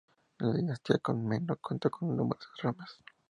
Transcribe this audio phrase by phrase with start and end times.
[0.39, 2.97] La dinastía Comneno contó con numerosas ramas.